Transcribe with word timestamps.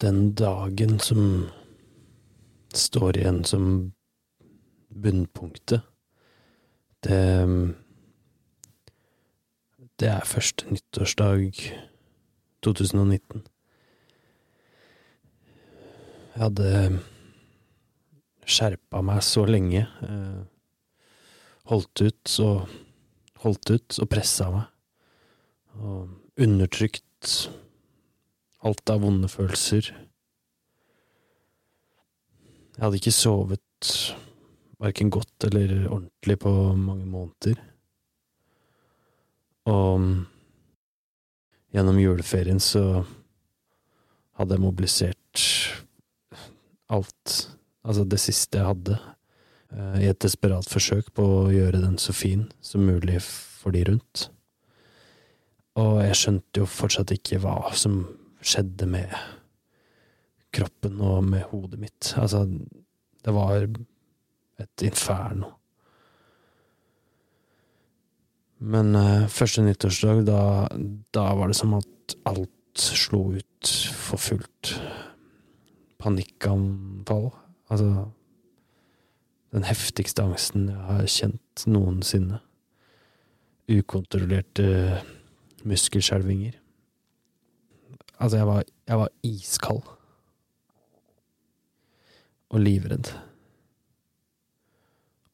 den 0.00 0.34
dagen 0.38 0.98
som 1.02 1.48
står 2.74 3.18
igjen 3.18 3.44
som 3.44 3.92
bunnpunktet, 4.88 5.82
det 7.04 7.74
Det 9.98 10.06
er 10.06 10.22
første 10.22 10.62
nyttårsdag 10.70 11.56
2019. 12.62 13.40
Jeg 16.36 16.42
hadde 16.44 17.00
skjerpa 18.46 19.00
meg 19.02 19.24
så 19.26 19.42
lenge. 19.48 19.82
eh, 20.06 20.44
Holdt 21.66 22.00
ut 22.00 22.38
og 22.46 22.68
holdt 23.42 23.70
ut 23.74 23.98
og 23.98 24.08
pressa 24.08 24.46
meg. 24.54 24.70
Og 25.82 26.14
undertrykt 26.38 27.50
alt 28.66 28.90
av 28.90 29.02
vonde 29.04 29.30
følelser. 29.30 29.92
Jeg 32.74 32.84
hadde 32.84 32.98
ikke 33.00 33.14
sovet 33.14 33.92
verken 34.78 35.10
godt 35.10 35.48
eller 35.48 35.74
ordentlig 35.88 36.38
på 36.42 36.52
mange 36.78 37.06
måneder. 37.10 37.60
Og 39.68 40.06
gjennom 41.74 42.00
juleferien 42.00 42.60
så 42.62 43.04
hadde 44.38 44.54
jeg 44.54 44.62
mobilisert 44.62 45.44
alt, 46.88 47.34
altså 47.84 48.06
det 48.08 48.20
siste 48.22 48.60
jeg 48.60 48.70
hadde, 48.70 48.98
eh, 49.74 49.98
i 50.04 50.08
et 50.08 50.20
desperat 50.22 50.70
forsøk 50.70 51.10
på 51.18 51.26
å 51.42 51.50
gjøre 51.52 51.82
den 51.82 51.98
så 52.00 52.14
fin 52.16 52.46
som 52.64 52.86
mulig 52.86 53.20
for 53.26 53.74
de 53.74 53.82
rundt. 53.90 54.28
Og 55.78 56.00
jeg 56.06 56.16
skjønte 56.18 56.62
jo 56.62 56.70
fortsatt 56.70 57.12
ikke 57.14 57.42
hva 57.42 57.58
som 57.76 58.00
skjedde 58.40 58.86
med 58.90 59.14
kroppen 60.54 61.00
og 61.04 61.22
med 61.24 61.46
hodet 61.50 61.80
mitt. 61.80 62.14
Altså, 62.16 62.44
det 63.24 63.34
var 63.34 63.66
et 64.58 64.84
inferno. 64.86 65.54
Men 68.58 68.94
uh, 68.96 69.28
første 69.30 69.62
nyttårsdag, 69.62 70.24
da, 70.26 70.40
da 71.14 71.26
var 71.38 71.50
det 71.50 71.58
som 71.58 71.76
at 71.78 72.16
alt 72.26 72.50
slo 72.78 73.28
ut 73.36 73.72
for 73.94 74.18
fullt. 74.18 74.72
Panikkanfall. 75.98 77.30
Altså 77.70 78.08
Den 79.52 79.64
heftigste 79.64 80.22
angsten 80.22 80.68
jeg 80.68 80.86
har 80.90 81.06
kjent 81.06 81.64
noensinne. 81.66 82.40
Ukontrollerte 83.68 84.98
muskelskjelvinger. 85.68 86.58
Altså, 88.18 88.40
jeg 88.40 88.48
var, 88.48 88.64
jeg 88.88 89.00
var 89.02 89.14
iskald. 89.26 89.82
Og 92.48 92.62
livredd. 92.62 93.12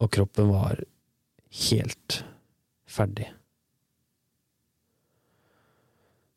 Og 0.03 0.11
kroppen 0.13 0.51
var 0.53 0.83
helt 1.71 2.19
ferdig. 2.91 3.31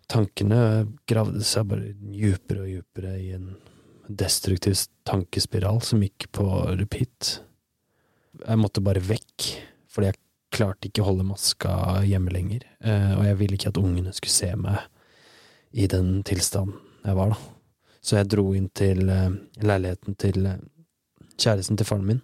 Tankene 0.07 0.59
gravde 1.09 1.43
seg 1.43 1.67
bare 1.67 1.91
djupere 1.99 2.63
og 2.63 2.69
djupere 2.71 3.17
i 3.19 3.33
en 3.35 3.49
destruktiv 4.07 4.77
tankespiral 5.07 5.81
som 5.83 6.03
gikk 6.05 6.29
på 6.37 6.45
repeat. 6.79 7.41
Jeg 8.39 8.61
måtte 8.61 8.83
bare 8.85 9.03
vekk, 9.03 9.49
fordi 9.91 10.13
jeg 10.13 10.21
klarte 10.55 10.87
ikke 10.87 11.03
å 11.03 11.09
holde 11.09 11.27
maska 11.27 11.73
hjemme 12.07 12.31
lenger, 12.31 12.63
eh, 12.79 13.11
og 13.17 13.25
jeg 13.27 13.39
ville 13.41 13.57
ikke 13.57 13.73
at 13.73 13.81
ungene 13.81 14.13
skulle 14.15 14.31
se 14.37 14.53
meg 14.55 14.85
i 15.71 15.87
den 15.87 16.21
tilstanden 16.27 16.79
jeg 17.07 17.15
var, 17.15 17.31
da. 17.31 17.37
Så 18.03 18.17
jeg 18.17 18.29
dro 18.31 18.49
inn 18.55 18.69
til 18.75 19.07
uh, 19.11 19.31
leiligheten 19.63 20.15
til 20.19 20.45
uh, 20.47 20.57
kjæresten 21.37 21.77
til 21.79 21.87
faren 21.87 22.05
min, 22.07 22.21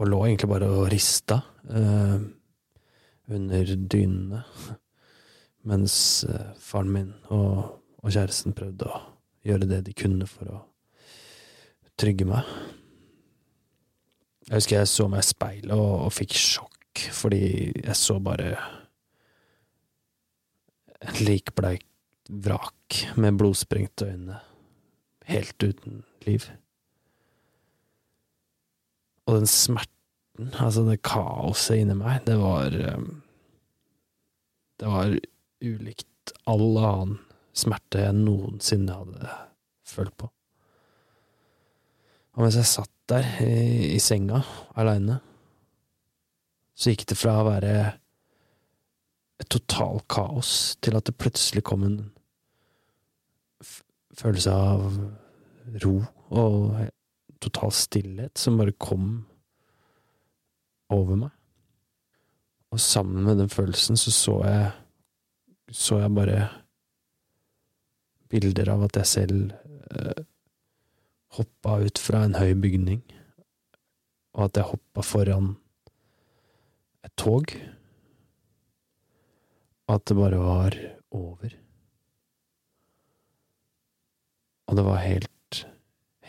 og 0.00 0.10
lå 0.10 0.20
egentlig 0.26 0.50
bare 0.50 0.70
og 0.70 0.88
rista 0.92 1.40
uh, 1.70 2.18
under 3.30 3.74
dynene, 3.90 4.42
mens 5.70 6.24
faren 6.62 6.90
min 6.94 7.12
og, 7.28 7.80
og 8.00 8.08
kjæresten 8.10 8.56
prøvde 8.56 8.88
å 8.88 9.00
gjøre 9.46 9.68
det 9.68 9.84
de 9.86 9.96
kunne 9.96 10.26
for 10.30 10.50
å 10.54 10.60
trygge 12.00 12.26
meg. 12.28 12.48
Jeg 14.48 14.56
husker 14.56 14.80
jeg 14.80 14.90
så 14.90 15.06
meg 15.10 15.22
i 15.22 15.28
speilet 15.28 15.76
og, 15.76 16.06
og 16.06 16.14
fikk 16.16 16.34
sjokk, 16.38 17.04
fordi 17.14 17.44
jeg 17.70 17.96
så 17.98 18.18
bare 18.24 18.54
en 21.00 21.22
likbleik 21.24 21.86
vrak 22.30 23.00
med 23.16 23.38
blodsprengte 23.38 24.06
øyne, 24.06 24.38
helt 25.26 25.62
uten 25.62 26.04
liv. 26.26 26.46
Og 29.26 29.36
den 29.36 29.46
smerten, 29.46 30.54
altså 30.58 30.84
det 30.86 31.02
kaoset 31.02 31.82
inni 31.82 31.96
meg, 31.98 32.22
det 32.26 32.38
var 32.40 32.74
eh, 32.74 33.02
Det 34.80 34.88
var 34.88 35.12
ulikt 35.60 36.32
all 36.48 36.78
annen 36.80 37.18
smerte 37.52 38.00
jeg 38.00 38.16
noensinne 38.16 38.94
hadde 38.96 39.32
følt 39.84 40.14
på. 40.16 40.30
Og 42.32 42.46
mens 42.46 42.56
jeg 42.56 42.70
satt 42.70 42.92
der 43.10 43.26
i, 43.44 43.96
i 43.96 43.98
senga 44.00 44.40
aleine, 44.78 45.18
så 46.72 46.94
gikk 46.94 47.10
det 47.10 47.18
fra 47.18 47.34
å 47.42 47.48
være 47.50 47.74
et 49.40 49.50
total 49.52 50.00
kaos 50.08 50.78
til 50.80 50.96
at 50.96 51.04
det 51.08 51.18
plutselig 51.20 51.64
kom 51.66 51.84
en 51.84 51.98
følelse 54.20 54.54
av 54.54 54.86
ro 55.84 55.96
og 56.30 56.80
total 57.40 57.72
stillhet 57.74 58.38
som 58.38 58.58
bare 58.60 58.74
kom 58.76 59.10
over 60.90 61.18
meg. 61.24 61.34
Og 62.70 62.80
sammen 62.82 63.24
med 63.26 63.40
den 63.40 63.50
følelsen 63.50 63.98
så 63.98 64.12
så 64.14 64.36
jeg 64.46 64.70
så 65.70 66.00
jeg 66.00 66.14
bare 66.14 66.40
bilder 68.30 68.72
av 68.72 68.84
at 68.86 68.98
jeg 68.98 69.06
selv 69.06 69.52
eh, 69.94 70.22
hoppa 71.38 71.78
ut 71.86 71.98
fra 71.98 72.24
en 72.26 72.34
høy 72.34 72.54
bygning, 72.58 73.02
og 74.34 74.48
at 74.48 74.58
jeg 74.58 74.70
hoppa 74.70 75.04
foran 75.06 75.52
et 77.06 77.14
tog, 77.18 77.54
og 79.86 79.94
at 79.94 80.06
det 80.10 80.18
bare 80.18 80.42
var 80.42 80.78
over. 81.10 81.54
Og 84.70 84.78
det 84.78 84.84
var 84.86 85.02
helt, 85.02 85.64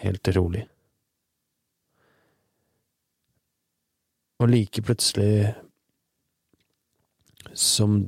helt 0.01 0.29
rolig. 0.33 0.63
Og 4.41 4.49
like 4.49 4.81
plutselig 4.81 5.53
som 7.53 7.99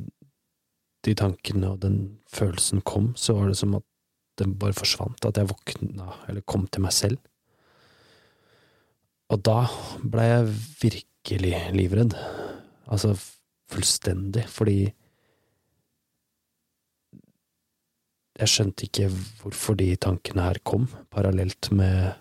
de 1.06 1.14
tankene 1.14 1.76
og 1.76 1.84
den 1.84 1.98
følelsen 2.34 2.82
kom, 2.82 3.12
så 3.20 3.36
var 3.38 3.52
det 3.52 3.60
som 3.60 3.76
at 3.78 3.86
den 4.42 4.56
bare 4.58 4.74
forsvant, 4.74 5.22
at 5.26 5.38
jeg 5.38 5.52
våkna, 5.52 6.10
eller 6.28 6.42
kom 6.50 6.66
til 6.66 6.82
meg 6.88 6.96
selv. 6.96 7.20
Og 9.30 9.44
da 9.46 9.68
blei 10.02 10.26
jeg 10.32 10.50
virkelig 10.82 11.60
livredd. 11.78 12.18
Altså 12.90 13.14
fullstendig, 13.70 14.48
fordi 14.50 14.90
jeg 18.44 18.52
skjønte 18.52 18.88
ikke 18.88 19.08
hvorfor 19.42 19.78
de 19.80 19.94
tankene 19.96 20.48
her 20.48 20.60
kom, 20.68 20.90
parallelt 21.14 21.70
med 21.72 22.12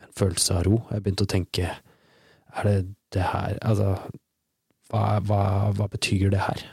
en 0.00 0.14
følelse 0.16 0.56
av 0.56 0.64
ro. 0.68 0.80
Jeg 0.92 1.04
begynte 1.04 1.26
å 1.26 1.34
tenke, 1.34 1.74
er 2.56 2.68
det 2.68 2.78
det 3.12 3.24
her 3.24 3.56
Altså, 3.64 3.94
hva, 4.88 5.20
hva, 5.24 5.42
hva 5.76 5.86
betyr 5.92 6.30
det 6.32 6.40
her? 6.44 6.64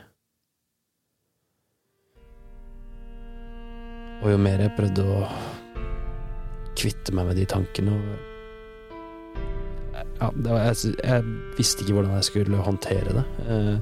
Og 4.24 4.32
jo 4.32 4.38
mer 4.40 4.62
jeg 4.64 4.72
prøvde 4.78 5.04
å 5.04 5.20
kvitte 6.76 7.12
meg 7.16 7.28
med 7.28 7.36
de 7.40 7.46
tankene 7.48 7.92
og 7.92 8.04
ja, 10.16 10.30
var, 10.32 10.62
jeg, 10.70 10.96
jeg, 10.96 11.20
visste 11.58 11.84
ikke 11.84 11.98
hvordan 11.98 12.16
jeg 12.16 12.28
skulle 12.30 12.64
håndtere 12.64 13.10
det. 13.18 13.24
Eh, 13.52 13.76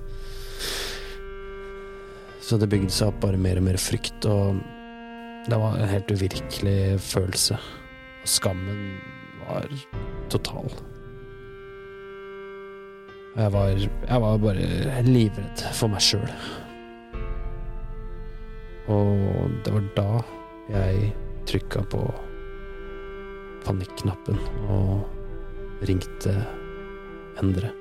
så 2.43 2.59
det 2.59 2.71
bygde 2.71 2.91
seg 2.93 3.13
opp 3.13 3.21
bare 3.23 3.39
mer 3.41 3.61
og 3.61 3.67
mer 3.69 3.79
frykt, 3.79 4.27
og 4.27 4.59
det 5.47 5.57
var 5.61 5.77
en 5.77 5.89
helt 5.89 6.11
uvirkelig 6.11 7.01
følelse. 7.01 7.59
Og 8.23 8.29
skammen 8.29 8.99
var 9.45 9.69
total. 10.33 10.71
Jeg 13.37 13.53
var, 13.53 13.69
jeg 14.09 14.21
var 14.23 14.39
bare 14.39 15.03
livredd 15.03 15.65
for 15.75 15.93
meg 15.93 16.05
sjøl. 16.05 16.31
Og 18.95 19.51
det 19.65 19.75
var 19.75 19.89
da 19.99 20.09
jeg 20.73 21.11
trykka 21.49 21.83
på 21.93 22.03
panikknappen 23.65 24.39
og 24.73 25.85
ringte 25.89 26.39
Endre. 27.43 27.73